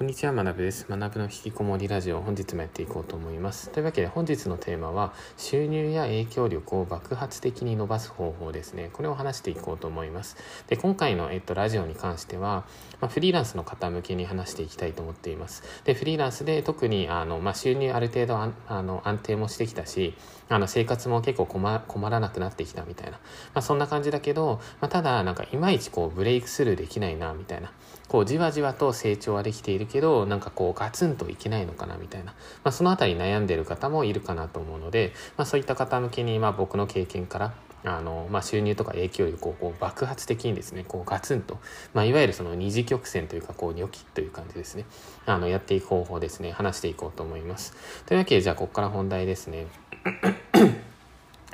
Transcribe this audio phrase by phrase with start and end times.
[0.00, 0.86] こんにちは、学部です。
[0.88, 3.68] 学部の引きこもりラジオ、本日もやっていこうと思います。
[3.68, 8.88] というわけで、本日のテーマは、収入や影響力を爆発的に伸ばす方法ですね。
[8.94, 10.38] これを話していこうと思います。
[10.68, 12.64] で、今回の、えっと、ラジオに関しては、
[13.02, 15.62] まあ、フリーランスの方向けに話していきたいと思っています。
[15.84, 20.14] で、フリーランスで特に、あの、まあ、収入ある程度あの安定もしてきたし、
[20.48, 23.18] あの、生活も結構困困らなくなってきたみたいな、ま
[23.56, 27.70] あ、そんな感じだけど、まあ、ただ、なんか、いまいちこう、ブレイクスルーできないな、みたいな。
[28.10, 41.58] こう、じわじわと成長はできているけど、なんかこう、ガツンといけないのかなみたいな、まあ、その辺り悩んでる方もいるかなと思うので、まあ、そういった方向けに、まあ、僕の経験からあの、まあ、収入とか影響力をこう爆発的にですねこうガツンと、
[41.94, 44.84] まあ、いわゆるその二次曲線というかこうニョキという感じですね。
[45.26, 47.74] あのやっていく方法ですね話していこうと思います。
[48.06, 49.66] というわけでじゃあここから本題ですね。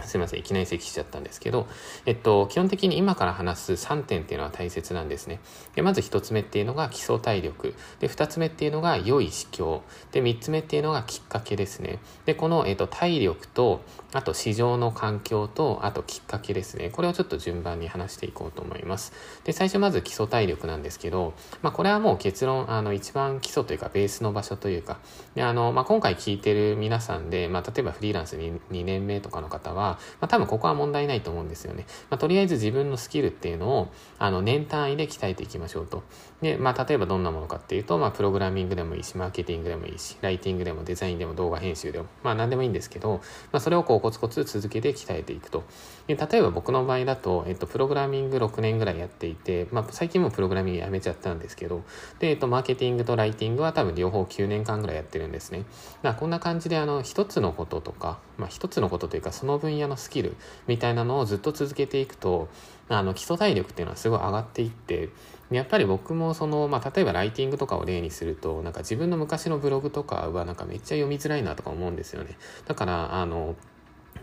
[0.04, 1.66] すいません、いきなり咳しちゃったんですけど、
[2.04, 5.40] えっと、基本的に今から話す3点っていうのは大切なんですね。
[5.74, 7.74] で、まず1つ目っていうのが基礎体力。
[8.00, 9.80] で、2つ目っていうのが良い指標。
[10.12, 11.98] で、3つ目っていうのがきっかけですね。
[12.26, 13.80] で、この、えっと、体力と、
[14.12, 16.90] あと市場の環境と、あときっかけですね。
[16.90, 19.12] これをちょっと順番に話していこうと思います。
[19.44, 24.98] で、最初まず基礎体力なんですけど、まあ、これはもう結論、あの、一番基礎というか、ベースの場所というか、
[25.34, 31.86] で、あの、まあ、今回聞いてる皆さんで、まあ、例えばフリーランスに2年目とかの方は、まあ、多分ここは問題ないと思うんですよね。
[32.10, 36.02] まあ、とりあえず自分のスキルっていうのを、あの、年単位で鍛えていきましょうと。
[36.42, 43.20] で、まあ、例えばどんなものかっていうと、まあ、プログラミングでもいいし、マーケティングでもいいし、ライティングでもデザインでも動画編集でも、まあ、何でもいいんですけど、
[43.52, 45.64] まあ、それをこう、コツコツ続けて鍛えていくと。
[46.06, 51.82] で、例えば僕の場合だと、えっと、プログラミング6年ぐらいやっていて、まあ、最近もプログラミングやめちゃったんですけど、
[52.20, 55.64] で、えっと、マーケティングとライティングは多分両方9年間ぐらいやってるんですね。
[56.02, 60.36] だこんな感じで、あの、一つのこととか、まあ、一つのことというか、その分野のスキル
[60.68, 62.48] みたいなのをずっと続けていくと、
[62.88, 65.08] あの、基礎体力っていうのはすごい上がっていって、
[65.50, 72.36] やっぱり僕もその、まあ、例えばライティングとかを例にすると、なんか自分の昔のブログとかはなんかめっちゃ読みづらいなとか思うんですよね。
[72.66, 73.56] だから、あの、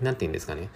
[0.01, 0.69] なんて言うんですかね。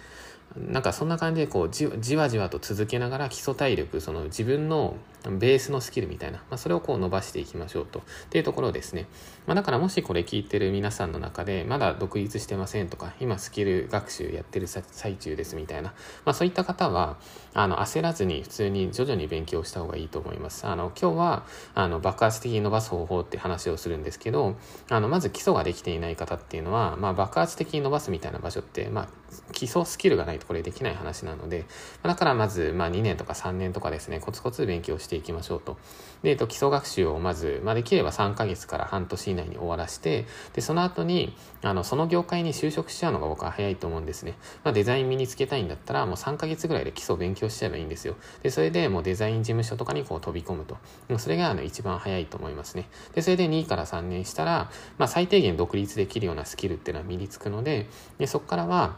[0.56, 7.98] なんかそんな感じでこうじじわじわと続けながら基礎体力その自分のベースのスキルみたいな、まあ、それをこう伸ばしていきましょうと。
[7.98, 9.06] っていうところですね、
[9.46, 15.92] まあ、だからもしこれ聞いてる皆さんの中でまだ独立してませんとか今スキル学習やってる最中ですみたいな、
[16.24, 17.18] まあ、そういった方は
[17.52, 20.66] あの焦らずに普通に徐々に勉強した方がいいと思います。
[20.66, 24.56] あの今日はあの爆発的に伸ばす方法って話をするんですけど
[24.88, 29.08] あのまず基礎ができていない方っていうのは、まあ、爆発的に伸ばすみたいな場所って、まあ、
[29.52, 31.66] 基礎スキルがないとこれできない話なので、
[32.02, 35.76] だからまず、まあ、2年とか3年とかですね、コツコツ勉強していきましょうと。
[36.22, 44.34] で、えっと、基礎学習をまず、まあ、できれば3ヶ月から半年以内に終わらして、で、その後に、あの、その業界に就職しちゃうのが僕は早いと思うんですね。
[44.64, 48.16] まあ、デザイン身につけたいんだったら、もう3ヶ月ぐらいで基礎勉強しちゃえばいいんですよ。
[48.42, 50.78] で、それでもうデザイン事務所とかにこう飛び込むと。
[51.18, 52.88] それがあの一番早いと思いますね。
[53.14, 58.96] で、それで2から3年したら、まあ、最低限独立できるようなスキルっていうのは身につくので、でそこからは、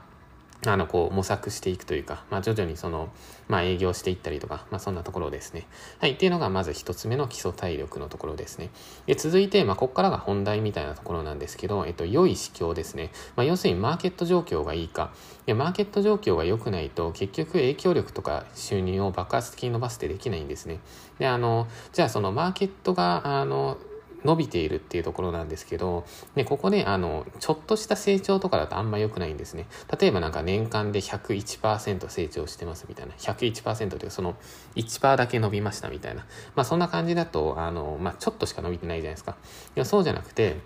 [0.66, 3.08] あの、こう、模索していくというか、まあ、徐々にその、
[3.48, 5.66] まあ、営業していったりとか、まあ、そんなところですね。
[6.00, 6.12] はい。
[6.12, 8.68] っていうのが、まず一つ目の基礎体力のところですね。
[9.06, 13.10] で、続いて、まあ、ここからが本題みたいなところなんですけど、えっと、良い指標ですね。
[13.36, 15.12] まあ、要するに、マーケット状況がいいか。
[15.46, 20.80] で、マーケット状況が良くないと、結局、影響力とか収入を爆発的に伸ばすってできないんですね。
[21.18, 23.78] で、あの、じゃあ、その、マーケットが、あの、
[24.24, 26.04] 伸びているっていうところなんですけど、
[26.34, 29.66] で、ここで、あの、ちょっとした成長とかだとあんま良くないんですね。
[29.98, 33.14] 例えばなんか年間で101%成長してますみたいな。
[33.14, 34.36] 101%というかその
[34.76, 36.26] 1%だけ伸びましたみたいな。
[36.54, 39.36] まあそんな感じだと、あの、まあちょっとしか伸びてないじゃないですか。
[39.76, 40.56] いやそうじゃなくて、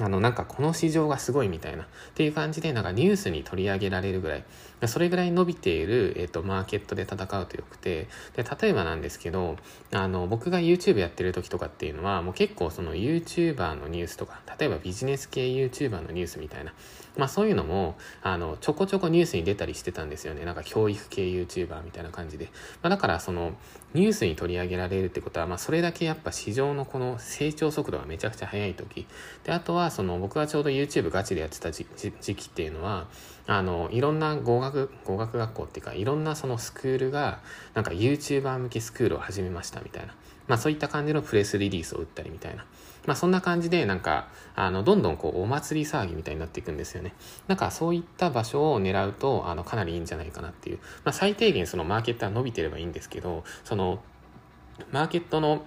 [0.00, 4.44] あの、なんかこの市場がすごいみたいな、っていう感じで、なんかニュースに取り上げられるぐらい、
[4.88, 9.56] それぐらい伸びている、えっ、と、マーケットで戦うとよくて、で、例えばなんですけど、
[9.92, 16.72] あの、僕が YouTube やってる時とかっていうのは、もう結構その YouTuber のニュースとか、例えばビジネス系 YouTuber のニュースみたいな、
[17.16, 20.44] まあそういうのも、あの、ちょこちょこニュースに出たりしてたんですよね。
[20.44, 22.46] なんか教育系 YouTuber みたいな感じで。
[22.82, 23.52] まあだからその、
[23.92, 29.06] ニュースに取り上げられるってことは、まあそれだけやっぱ市場のこの成長速度がめちゃくちゃ速い時。
[29.44, 33.06] で、あとはその、僕がちょうど YouTube ガチでやってた時期っていうのは、
[33.46, 37.40] あの、いろんな語学、語学学校っていうか、いろんなそのスクールが、
[37.74, 40.14] なんか YouTuber 向けスクールを始めましたみたいな。
[40.46, 42.64] まあそういった感じのプレスリリースを打ったりみたいな。
[43.06, 47.14] まあそんな感じでなんか、あの、どんどんこうお祭り騒ぎみたいになっていくんですよね。
[47.46, 50.78] なんかそういった場所を狙うと、あの、かなりいいんじゃないかなっていう。
[51.04, 54.02] まあ最低限そのマーケットは伸びてればいいんですけど、その、
[54.90, 55.64] マーケットの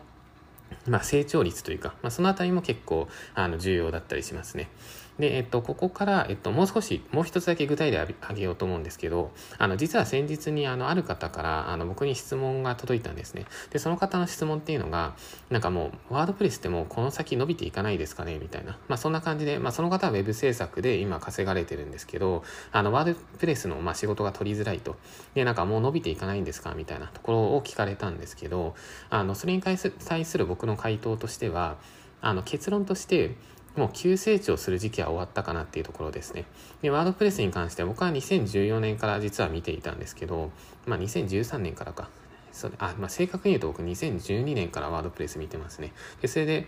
[0.85, 4.69] まあ、成長率というか、まあ、そのあたりも結構あの重要だったりしますね。
[5.19, 13.45] で、えっと、ここから、えっと、もう少し、もう一つだけ具体例挙げようと思うんですけど、あの、実は先日に、あの、ある方から、あの、僕に質問が届いたんですね。
[13.71, 15.15] で、その方の質問っていうのが、
[15.49, 18.37] なんかもう、ワードプレスってもうこの先伸びていかないですかね？
[18.39, 18.77] みたいな。
[18.87, 24.97] まあ、そんな感じで、まあ、その方は web 制作で今稼がれてるんですけど、あの、ワードプレスの、まあ、仕事が取りづらいと。
[25.33, 26.75] で、なんかもう伸びていかないんですか？
[26.75, 28.75] みたいなところを聞かれたんですけど、
[29.09, 31.77] あの、それに対する僕の回答としては、
[32.21, 33.35] あの、結論として、
[33.77, 36.45] もう急成長する時期は終わったかなっていうところですね。
[36.81, 40.51] で、ワードプレスに関しては僕は2014年から実は見ていたんですけど、
[40.85, 42.09] まあ2013年からか。
[42.51, 45.93] それあ、まあ正確に言うと僕2012年からワードプレス見てますね。
[46.21, 46.67] で、それで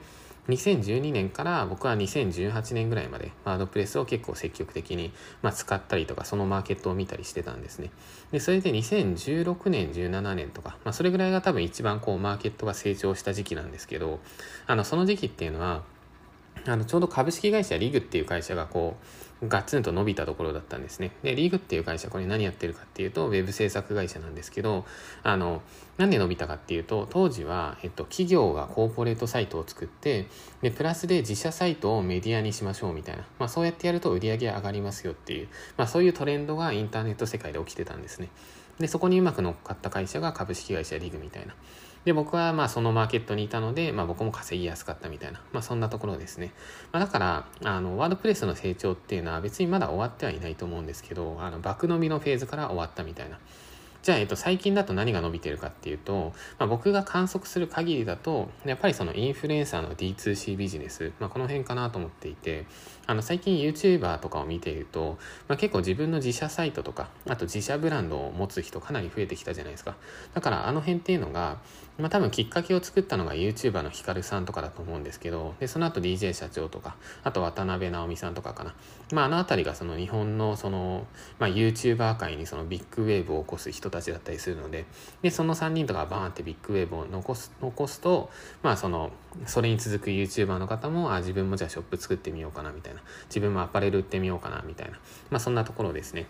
[0.49, 5.11] 2012年から僕は2018年ぐらいまでワードプレスを結構積極的に、
[5.41, 7.91] まあ、使ったりとかそのマーケットを見たりしてたんですね。
[8.31, 14.19] で、それで2016年、17年とか、まあそれぐらいが多分一番こうマーケットが成長した時期なんですけど、
[14.67, 15.83] あの、その時期っていうのは、
[16.65, 18.97] あのちょうど株式会社リグっていう会社がこ
[19.41, 21.11] うガツンと伸びたところだったんですね。
[21.23, 24.85] で、リグっていう会社これ何やってるかっていうとウェブ制作会社なんですけど、
[25.23, 25.61] あの、
[25.97, 30.27] なんで伸びたかっていうと当時は、えっと、企業がコーポレートサイトを作って
[30.61, 35.47] で、プラスで自社サイトをメディアにしましょうみたいな、まあそうやってやると売り上げ上がりますよっていう、
[35.77, 38.29] まあそういうトレンドがインターネット世界で起きてたんですね。
[38.79, 41.53] で、そこにうまく乗っかった会社が株式会社リグみたいな。
[42.05, 46.53] で、僕はまあそのマーケットにいたので、まあ僕も稼ぎやすかったみたいな、まあそんなところですね。
[46.91, 53.37] まあだから、あの、ワードプレスの成長っていうのは別にまだ終わってはいないと思うんですけど、あの、爆伸びのフェーズから終わったみたいな。
[54.01, 62.65] じゃあ、えっと、最近だと何が伸びてるかっていうと、まあ、僕が観測する限りだと、やっぱりそのインフルエンサーの D2C ビジネス、まあ、この辺かなと思っていて、
[63.07, 65.17] あの、最近 YouTuber とかを見ていると、
[65.47, 69.95] まあ、結構自分の自社サイトとか、あと自社ブランドを持つ人かなり増えてきたじゃないですか。
[70.33, 71.57] だからあの辺っていうのが、
[71.97, 78.73] まあ、多分きっかけを作ったのが YouTuber のヒカルさんとかだと思うんですけど、で、その後 DJ 社長とか、あと渡辺直美さんとかかな。
[79.11, 81.07] まあ、あの辺りがその日本のその、
[81.39, 84.85] まあ、YouTuber 界にそのビッグウェーブを起こす人たちだったりするので、
[85.21, 88.29] で、その3人とかバーンってビッグウェーブを残す、残すと、
[88.61, 89.11] まあ、その、
[89.45, 93.01] それに続く YouTuber の方も、あ、自分もじゃあショップ作ってみようかなみたいな。
[93.27, 94.99] 自分もアパレル売ってみようかなみたいな。
[95.29, 96.27] まあ、そんなところですね。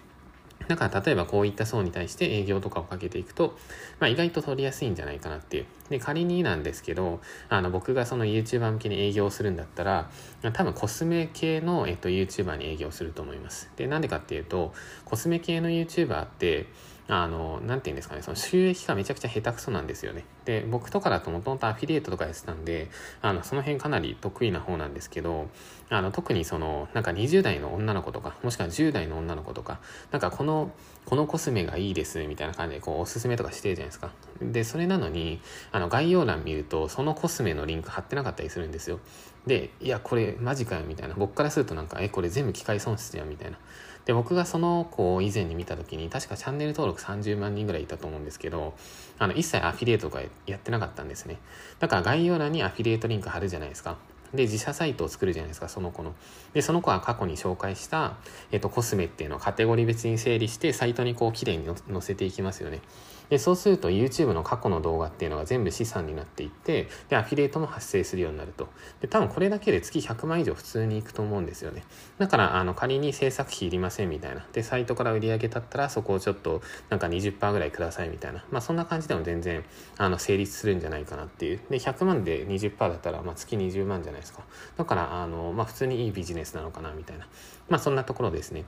[0.68, 3.58] だから例えばこういった層に対して営業とかをかけていくと、
[4.00, 5.66] まあ、意外と取りやすいんじゃないかなっていう。
[5.90, 10.12] で、仮になんですけど、あの僕がその YouTuber 向けに営業するんだったら、
[10.54, 13.72] 多分コスメ系の、えっと、YouTuber に営業すると思います。
[13.78, 14.74] で、なんでかっていうと、
[15.06, 16.68] コスメ系の YouTuber って、
[17.12, 20.26] あの、なて言うんですかね、その収益がめちゃくちゃ下手くそなんですよね。
[20.46, 22.88] で、僕とかだともともとアフィリエイトとかやってたんで、
[23.24, 25.48] あの、その辺かなり得意な方なんですけど、
[25.90, 29.80] あの、特にその、なんか20代の女の子とか、もしくは10代の女の子とか、
[30.12, 30.72] なんかこの、
[31.06, 34.12] このコスメがいいですみたいな感じでこうおすすめとかしてるじゃないですか。
[34.40, 35.42] で、それなのに、
[35.72, 39.00] あの概要欄見るとそのコスメのリンク貼ってなかったりするんですよ。
[39.48, 41.16] で、いや、これマジかよみたいな。
[41.16, 43.58] 僕からするとなんか、え、これ全部機械損失やみたいな。
[44.06, 48.74] で、僕がその子を以前に見た時に、確かチャンネル登録30万人ぐらいいたと思うんですけど、
[49.18, 51.38] あの、一切アフィリエイトとかやってなかったんですね。
[51.80, 53.98] だから概要欄にアフィリエイトリンク貼るじゃないですか。
[54.34, 56.14] で、自社サイトを作るじゃないですか、その子の。
[56.54, 58.18] で、その子は過去に紹介した、
[58.52, 62.82] えっと、コスメっていうのをカテゴリー別に整理して、サイトにこう、綺麗に載せていきますよね。
[63.30, 68.68] で、そうすると YouTube の過去の動画っていうのが全部資産になっていって、で、アフィリエイトも発生するようになると。
[69.02, 71.84] で、多分これだけで月100万以上普通にいくと思うんですよね。
[72.18, 74.46] だから、あの、仮に制作費いりませんみたいな。
[74.52, 78.44] で、サイトから売り上げ立ったら、そこをちょっと、なんか20%ぐらいくださいみたいな。
[78.52, 79.64] まあ、そんな感じでも全然、
[79.98, 81.60] あの、成立するんじゃないかなっていう。
[81.70, 84.44] で、100万で20%だったら、まあ、月20万じゃないですか。
[84.78, 87.28] だから、あの、まあ、普通にいいビジネスなのかなみたいな。
[87.70, 88.66] まあ、そんなところですね。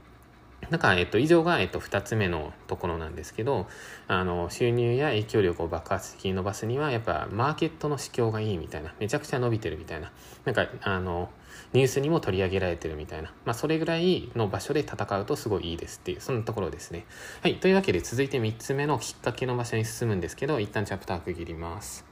[0.69, 3.67] だから、えっと、以上が、えっと、二つ目のところなんですけど、
[4.07, 10.11] あの、収入や影響力を爆発的に伸ばすには、やっぱ、マーケットの市況がいいみたいな、めちゃくちゃ伸びてるみたいな、
[10.45, 11.29] なんか、あの、
[11.73, 17.05] ニュースにも取り上げられてるみたいな、まあ、それぐらいの場所で戦うとすごいいいですっていう、そんなところですね。
[17.41, 17.55] はい。
[17.55, 22.05] というわけで、続いて三つ目のきっかけの場所に進むんですけど、一旦チャプター区切ります。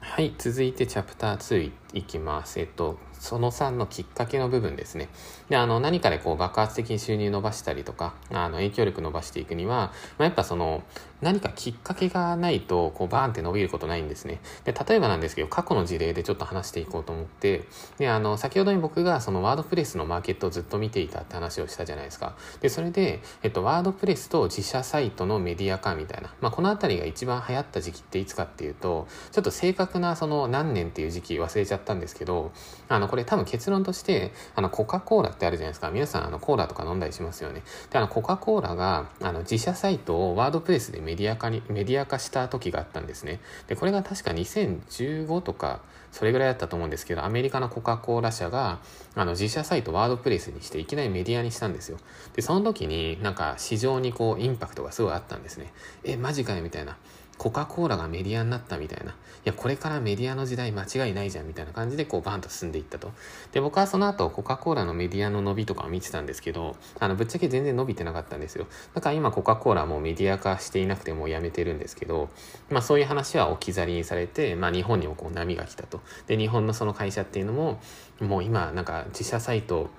[0.00, 0.34] はい。
[0.38, 2.60] 続いてチャプター2いきます。
[2.60, 5.08] えっと、その3のきっかけの部分ですね。
[5.48, 10.82] で、あの、何かでこう爆発的に収入伸ばしたりとか、あの、影響力伸ばしていくには、まあ、やっぱその、
[11.22, 14.40] 何かきっかけがないと、こう、バーンって伸びることないんですね。
[14.64, 17.64] で、例えばなんですけど、過去の事例でちょっと話していこうと思って、
[17.96, 22.36] で、あの、先ほどに僕がそのワードプレスのマーケットをずっと見ていたって話をしたじゃないですか。
[22.60, 32.50] で、それで、えっと、ワードプレスと自社サイトのメディア化みたいな、まあ、このあたりが一番流行った時期っていつかっていうと、ちょっと正確なその何年っていう時期忘れちゃったったんですけど、
[32.88, 35.90] あの、これ多分結論として、あの、コカ・コーラってあるじゃないですか。
[35.90, 37.62] 皆さん、あの、コーラとか飲んだりしますよね。
[37.90, 43.40] で、あの、コカ・コーラが、あの、自社サイトをワードプレスでメディア化に、メディア化した時があったんですね。
[43.68, 48.78] で、これが確か2015とか、それぐらいだったと思うんですけど、アメリカのコカ・コーラ社が、
[49.16, 51.98] あの、自社サイトワードプレスにして、いきなりメディアにしたんですよ。
[52.34, 55.72] で、その時になんか市場にこう、インパクトがすごいあったんですね。
[56.04, 56.96] え、マジかよみたいな。
[57.38, 59.12] コカ・コーラがメディアになったみたいな。
[59.12, 59.14] い
[59.44, 63.12] や、これからメディアの時代間違いないじゃんみたいな感じでこうバンと進んでいったと。
[63.52, 68.66] で、僕はその後コカ・コーラのメディアの伸びとかを見てたんですけど、あの、ぶっちゃけ全然伸びてなかったんですよ。
[68.94, 72.30] だから今コカ・コーラもメディア化していなくてもうやめてるんですけど、
[72.70, 76.00] まあそういう話は置き去りにされて、まあ日本にもこう波が来たと。
[76.26, 77.80] で、日本のその会社っていうのも、
[78.20, 79.90] もう今なんか自社サイト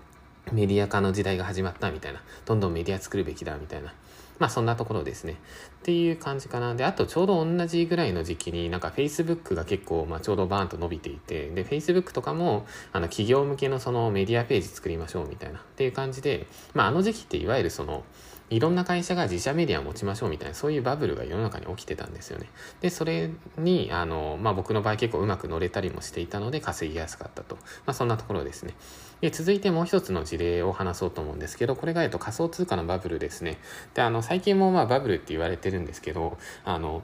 [0.52, 2.22] メディア化の時代が始まったみたいな。
[2.46, 3.94] どんどんメディア作るべきだみたいな。
[4.40, 5.34] まあそんなところですね。
[5.34, 5.36] っ
[5.84, 6.76] ていう感じかな。
[6.76, 18.04] で、あとちょうど同じぐらいの時期になんか Facebook が結構まあちょうどバーンと伸びていて、で、Facebook とかもあの企業向けのそのメディアページ作りましょうみたいなっていう感じで、まああの時期っていわゆるその
[18.50, 22.48] いろんな会社が自社メディアを持ちましょうみたいな、そういうバブルが世の中に起きてたんですよね。
[22.80, 27.56] で、それに、あの、まあ、僕の場合結構うまく乗れたりもしていたので稼ぎやすかったと。
[27.56, 28.76] まあ、そんなところですね。
[29.22, 33.58] で、続いてもう一つの事例を話そうと思うんですけど、これが、えっと、仮想通貨のバブルですね。
[33.96, 37.02] で、あの、最近もまあバブルって言われてるんですけど、あの、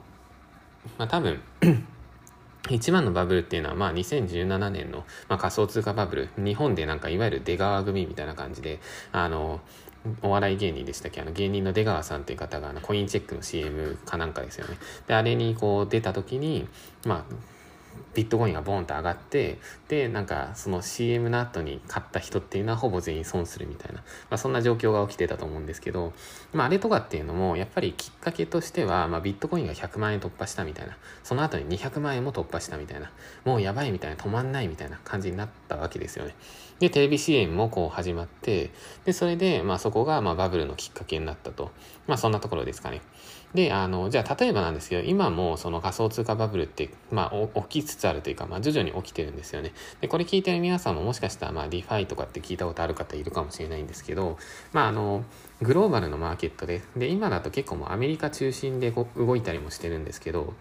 [0.98, 1.40] まあ、多分
[2.70, 6.28] 一番のバブルっていうのは、まあ、2017年の、まあ、仮想通貨バブル。
[6.36, 8.78] 日本でなんか、いわゆる出川組みたいな感じで、
[9.10, 9.60] あの、
[10.22, 11.20] お笑い芸人でしたっけ？
[11.20, 14.76] あの芸人の出川さんっていう方があのコインチェックの CM かなんかですよね。
[15.06, 16.66] で、あれにこう出た時に、
[17.06, 17.34] まあ、
[18.14, 19.58] ビットコインがボンと上がって、
[19.88, 26.12] で、なんかその CM の後に買った人っていうのはほぼ全員損するみたいな、まあ、そんな状況が起きてたと思うんですけど、
[26.52, 33.10] まああれとかっていうのもやっぱりきっかけとしては、まあビットコインが100万円突破したみたいな、その後に200万円も突破したみたいな、
[33.44, 36.34] もうやばいみたいな、止まんないみたいな感じになったわけですよね。
[36.80, 38.72] で、テレビ CM もこう始まって、
[39.04, 41.70] で、それで、まあそこがまあバブルのきっかけになったと。
[42.06, 43.00] まあそんなところですかね。
[43.54, 49.72] で、あの、じゃあ例えばなんですけど、今もその仮想通貨バブルって、まあ起きつつあるというか、まあ徐々に起きてるんですよね。
[50.00, 54.38] で、これ聞いてる皆さんももしかしたらまあ DeFi とかって聞いたことある方いるかもしれないんですけど、
[54.72, 55.24] まああの、
[55.60, 60.54] グローバルのマーケットで、で、今だと結構もうアメリカ中心で動いたりもしてるんですけど、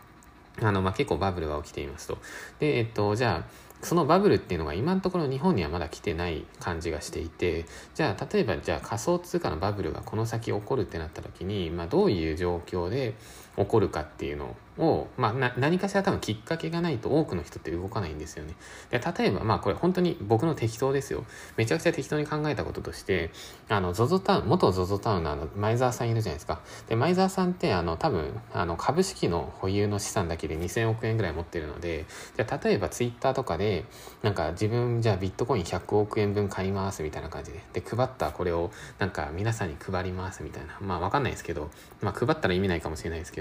[0.60, 2.17] あの、まあ、結構バブルが起きていますと。
[2.60, 13.15] で、えっと、じゃあ、そのバブルっていうのが今のところ日本にはまだ来てない感じがしていて、じゃあ例えばじゃあ仮想通貨のバブルがこの先起こるってなった時に、まあどういう状況で
[13.58, 18.55] 起こるかっていうのを、まあ、な何かしら多分きっかけがないと多くの人って動かないんですよね。
[18.89, 21.25] で例えば、まあこれ本当に僕の適当ですよ。
[21.58, 23.31] めちゃくちゃ適当に考えたこととして、
[23.70, 26.62] あの、ZOZO タウン、元 ZOZO タウンのあの、前澤さんいるじゃないですか。
[26.88, 32.05] で、前澤さんってあの、多分、あの、株式の保有の資産だけで2000億円ぐらい持ってるので、
[32.38, 33.86] じゃ例えば Twitter とかで、
[34.22, 40.77] なんか自分じゃあビットコイン100億円分買いますみたいな感じで、で、配ったこれをなんか皆さんに配りますみたいな。
[40.81, 41.70] まあわかんないですけど、
[42.01, 43.40] まあ配ったら意味ないかもしれないですけ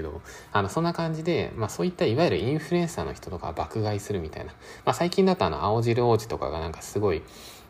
[0.51, 4.53] あの、そんな感じで、まあそういったいわゆるインフルエンサーの人とか爆買いするみたいな。
[4.85, 7.21] まあ最近だとあの、青汁王子とかがなんかすごい、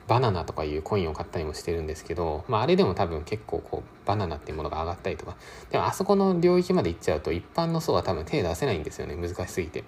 [0.08, 5.36] バナナとかいうコインを買ったりもしてるんですけど、まああれでも多分結構こう、バナナっていうものが上がったりとか。
[5.70, 9.16] でもあそこの領域まで行っちゃうと一般の層は多分手出せないんですよね。
[9.16, 9.84] 難しすぎて。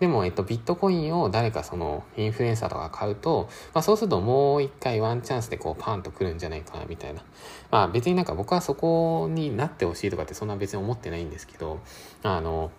[0.00, 7.22] でも、えっと、ビットコインを誰かそのインフルエンサーとか買うと、まあそうするともう一回ワンチャンスでこうパンと来るんじゃないかなみたいな。
[7.70, 11.80] まあ別になんか僕はそこになってほしいとかってそんな別に思ってないんですけど、
[12.22, 12.70] あの、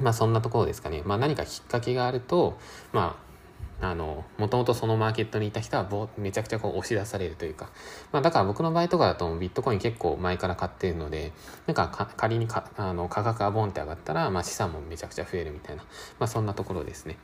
[0.00, 1.02] まあそんなところですかね。
[1.04, 2.56] まあ何かきっかけがあると、
[2.92, 3.31] まあ
[3.82, 7.68] あの、もともとそのマーケットにいた人はぼめちゃくちゃこう押し出されるというか、
[8.12, 11.32] まあだから僕の場合とかだとビットコイン結構前から買ってるので、
[11.66, 15.82] なんか仮にかあの価格がボンって上がったら、まあ資産もめちゃくちゃ増えるみたいな、
[16.20, 17.18] まあそんなところですね。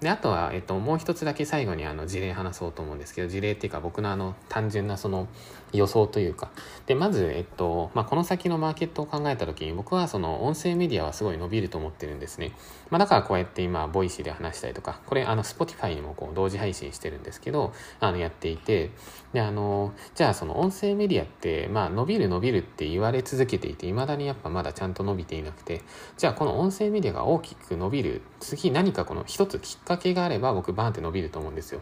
[0.00, 5.28] で、あとは、えっと、もう一つだけ最後にあの事例話そうと思うんですけど、事例っていうか僕のあの単純なその
[5.72, 6.50] 予想というか、
[6.86, 12.52] で、まず、えっと、まあ、この先のマーケットを考えた時に僕はその音声メディアはすごい伸びると思ってるんですね。
[12.90, 18.90] まあ、だからこうやって今、 Voicy で話したりとか、これあの、Spotify にもこう同時配信してるんですけど、あの、やっていて、
[19.32, 25.82] で、あの、じゃあその音声メディアって、まあ、伸びる伸びるって言われ続けていて、未だにやっぱまだちゃんと伸びていなくて、
[26.16, 31.80] じゃあこの音声メディアが大きく伸びる、次何かこの一つきっかけがあれば僕バーンって伸びると思うんですよ。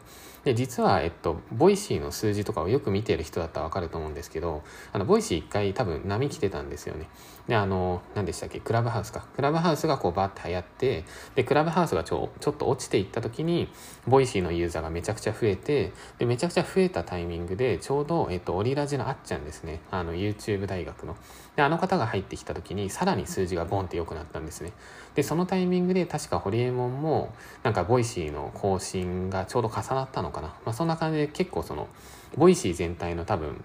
[0.48, 4.62] で実は、えっと、 Voicyの数字とかをよく見てる人だったら分かると思うんですけど
[4.94, 7.06] あの Voicy1回多分波来てたんですよね。
[7.48, 8.60] であの何でしたっけ？
[8.60, 9.26] クラブハウスか。
[9.36, 13.68] クラブハウスがこうバーって流行ってでクラブハウスがちょちょっと落ちていった時に
[14.06, 19.80] Voicyのユーザーがめちゃくちゃ増えてでめちゃくちゃ増えたタイミングでちょうど、えっと、オリラジのあっちゃんですね。
[19.90, 21.14] あの YouTube 大学の。
[21.56, 24.72] であの方が入ってきた時にさらに数字がボンって良くなったんですね。
[25.18, 27.34] でそのタイミングで確かホリエモンも
[27.64, 31.88] なんか Voicy の更新がちょうど重なったのかな、まあ、そんな感じで結構その
[32.36, 33.64] Voicy全体の多分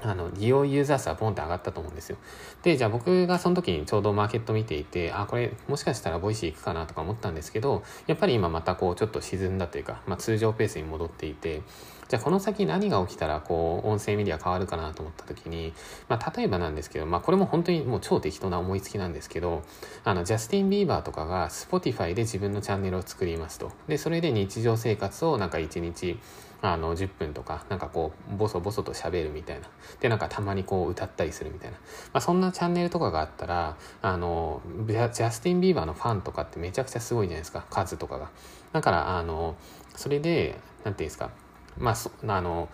[0.00, 2.18] あの利用ユーザー数はボンって上がったと思うんですよ。
[2.62, 11.62] で、じゃあ僕がその時にちょうどマーケット見ていて、あ、これもしかしたら Voicy 行くかなとか思ったんですけど、やっぱり今またこうちょっと沈んだというか、まあ、通常ペースに戻っていて、
[12.08, 15.72] じゃあこの先何が起きたらこう音声メディア変わるかなと思った時に、
[16.08, 19.62] まあ、例えばなんですけど、まあ、これも本当にもう超適当な思いつきなんですけど
[20.04, 23.72] あのジャスティン・ビーバーとかが Spotify で自分のチャンネルを作りますと。
[23.88, 26.18] でそれで日常生活をなんか1日
[26.62, 29.68] あの10分とかなんかこうボソボソと喋るみたいな。
[30.00, 31.76] でなんかたまにこう歌ったりするみたいな、
[32.12, 37.64] まあ、そんなチャンネルとかがあったらあのジャスティン・ビーバーのファンとかってめちゃくちゃすごいじゃないですか。
[37.68, 38.30] 数とかが。
[38.72, 39.56] だからあの
[39.96, 41.30] それで何て言うんですか。
[41.78, 42.68] まあ、あの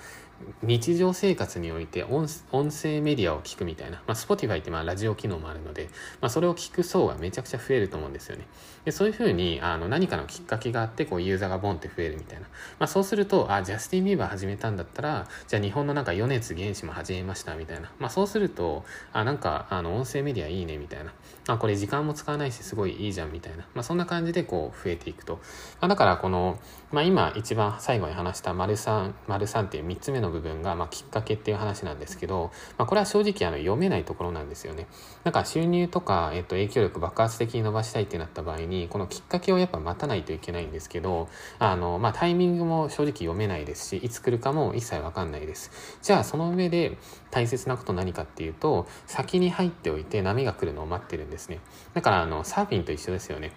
[0.63, 2.29] 日常生活において音
[2.71, 5.89] 声メディアを聞くみたいな、まあ、Spotify ってまあラジオ機能もあるので、
[6.21, 8.47] まあ、それを聞く層がめちゃくちゃ増えると思うんですよね。
[8.85, 12.47] でそういうふうにあの何かのきっかけがあってこうユーザーがボンって増えるみたいな、
[12.79, 21.13] まあ、そうするとあジャスティン・ビーバー始めたんだったらじゃあ日本のなんか米津玄師も始めましたみたいな、まあ、そうするとあなんかあの音声メディアいいねみたいな。
[21.49, 25.41] あこれ時間も使わないしすごいいいじゃんみたいな、まあ、そんな感じでこう増えていくと、
[25.81, 26.61] まあ、だからこの、
[26.93, 34.87] まあ、今一番最後に話した丸3丸3っていう3つ目の部分がまあきっかけっていう話なんですけど、まあ、これは正直あの読めないところなんですよね。
[35.25, 45.71] なんか収入とか、えっと、影響力爆発的に伸ばしたいってなった場合に、このきっかけをやっぱ待たないといけないんですけど、あの、まあ、タイミングも正直読めないですし、いつ来るかも一切わかんないです。
[46.03, 46.99] じゃあその上で
[47.31, 51.61] 大切なこと何かっていうと、先に入っておいて波が来るのを待ってるんですね。
[51.95, 53.53] だからあの、サーフィンと一緒ですよね。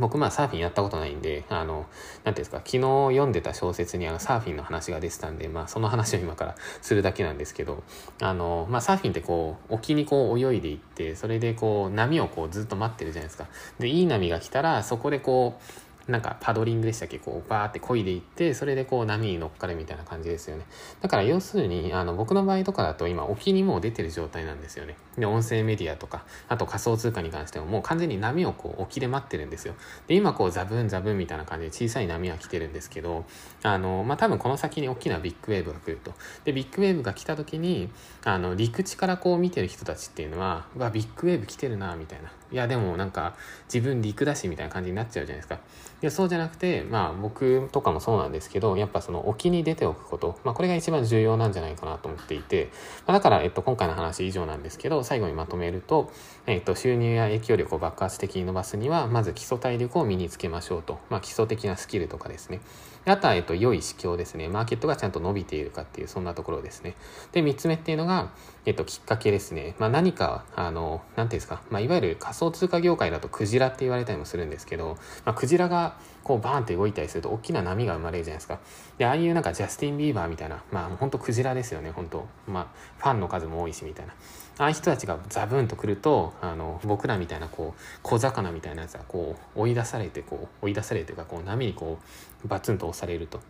[0.00, 1.88] 僕まあサーフィンやったことないんで、あの、なんてい
[2.28, 7.82] うんですか、昨日読んでた小説にあのサーフィンの話が出てたんで、まあその話を今からするだけなんですけど、
[8.20, 13.46] あの、まあサーフィンってこう、沖にこう泳いでいって、それでこう、波をこうずっと待ってるじゃないですか。
[13.78, 17.18] で、いい波が来たら、そこでこう、なんかパドリングでしたっけ？
[17.18, 20.64] こうバーって漕いでいってそれでこう波に乗っかるみたいな感じですよね。
[21.00, 24.96] だから要するにあの僕の場合とかだと今沖にもう出てる状態なんですよね。
[25.18, 29.74] で音声メディアとかあと仮想通貨に関してももう完全に波をこう沖で待ってるんですよ。
[30.06, 33.24] で今こうザブンザブンみたいな感じで小さい波は来てるんですけど
[33.64, 36.12] あのまあ多分この先に大きなビッグウェーブが来ると。
[36.44, 37.90] でビッグウェーブが来た時に
[38.24, 42.30] あの陸地からこう見てる人たちっていうのはうわビッグウェーブ来てるなみたいな。
[42.52, 43.34] いやでもなんか
[43.72, 45.56] 自分陸だしみたいな感じになっちゃうじゃないですか。
[45.56, 45.58] い
[46.04, 52.70] やそうじゃなくてまあ僕とかもそうなんですけどやっぱその沖に出ておくこと、まあ、これが一番重要なんじゃないかなと思っていて、
[53.06, 56.12] まあ、だから、えっと、今回の話以上なんですけど最後にまとめると、
[56.46, 62.60] えっと、収入や影響力を爆発的に伸ばすにはまず基礎体力を身につけましょうと、まあ、基礎的なスキルとかですね。
[63.04, 64.48] あとは、えっと、良い指標ですね。
[64.48, 66.94] マーケットがちゃんと伸びているかっていうそんなところですね。
[67.32, 68.30] で3つ目っていうのが、
[68.64, 78.58] えっと、きっかけですね、まあ、何かあの何ていうんですか、まあ、いわゆる仮想通貨業界だとクジラって言われたりもするんですけど、まあ、クジラがこうバーンって動いたりすると大きな波が生まれるじゃないですか。
[78.98, 82.26] で、ああいうなんかジャスティン・ビーバーみたいな、まあ本当クジラですよね、本当。
[82.48, 82.66] まあ
[82.98, 84.14] ファンの数も多いしみたいな。
[84.58, 91.98] ああいう人たちがザブンと来ると、あの、僕らみたいなこう、小魚みたいなやつがこう追い出されて、こう追い出されてというか、こう波にこ
[92.44, 93.40] うバツンと押されると。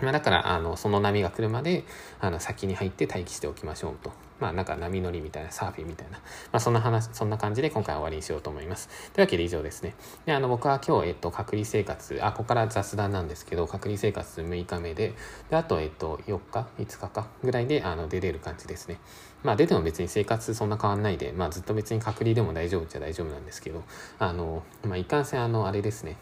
[0.00, 1.84] まあ、だから、あの、その波が来るまで、
[2.20, 4.12] あの、先に入って待機しておきましょうと。
[4.38, 6.18] まあ、なんか波乗りみたいな、サーフィンみたいな。
[6.18, 6.22] ま
[6.52, 8.88] あ、そんな話、そんな感じで今回は終わりにしようと思います。
[9.12, 9.94] というわけで以上ですね。
[10.26, 15.14] で、あの、僕は今日、えっと、隔離生活、あ、ここから雑談なんですけど、隔離生活6日目で、
[15.50, 17.28] で、あと、えっと、4日 ?5 日か？
[17.42, 18.98] ぐらいで、あの、出れる感じですね。
[19.42, 23.82] まあ、出ても別に生活そんな変わんないで、まあ、ずっと別に隔離でも大丈夫っちゃ大丈夫なんですけど、
[24.18, 26.16] あの、まあ、いかんせん、あの、あれですね。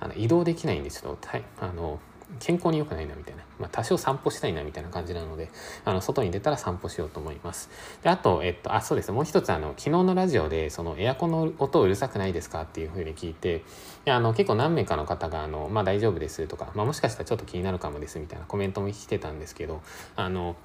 [0.00, 1.28] あの移動できないんでちょっと
[1.60, 2.00] あの
[2.38, 5.50] 健康に良くないなみたいな、まあ、多少散歩したいなみたいな感じなので
[5.84, 7.70] あの外に出たら散歩しようと思います。
[8.02, 9.12] であと、えっと、あそうです。
[9.12, 13.64] もう一つあの昨日のラジオでそのエアコンの音うるさくないですかっていうふうに聞いて
[14.06, 19.82] あの結構何名かの方があの、まあ、大丈夫ですとか、まあ、もしかしたらちょっと気になるかもですみたいなコメントも来てたんですけど
[20.16, 20.56] あの、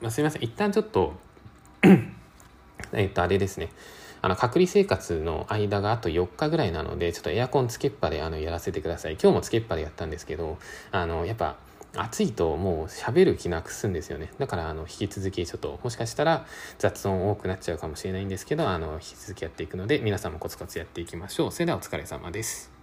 [0.00, 0.44] まあ、すいません。
[0.44, 1.12] 一旦ちょっと
[2.92, 3.70] えっとあれですね。
[4.24, 9.18] あの、隔離生活の間があと4日ぐらいなので、ちょっとエアコンつけっぱであのやらせてください。
[9.22, 10.56] 今日もつけっぱでやったんですけど、
[10.92, 11.56] あの、やっぱ、
[11.94, 14.32] 暑いともう喋る気なくすんですよね。
[14.38, 16.46] だから、あの、引き続きちょっと、もしかしたら
[16.78, 21.52] 雑音多くなっちゃうかもしれないんですけど、あの、引き続きやっていくので、皆さんもコツコツやっていきましょう。
[21.52, 22.73] それではお疲れ様です。